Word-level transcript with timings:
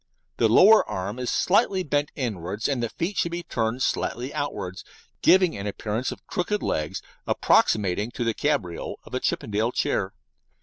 The 0.37 0.49
lower 0.49 0.83
arm 0.89 1.19
is 1.19 1.29
slightly 1.29 1.83
bent 1.83 2.09
inwards, 2.15 2.67
and 2.67 2.81
the 2.81 2.89
feet 2.89 3.17
should 3.17 3.31
be 3.33 3.43
turned 3.43 3.83
slightly 3.83 4.33
outwards, 4.33 4.83
giving 5.21 5.55
an 5.55 5.67
appearance 5.67 6.11
of 6.11 6.25
"crooked" 6.25 6.63
legs 6.63 7.03
approximating 7.27 8.09
to 8.13 8.23
the 8.23 8.33
cabriole 8.33 8.97
of 9.03 9.13
a 9.13 9.19
Chippendale 9.19 9.71
chair. 9.71 10.15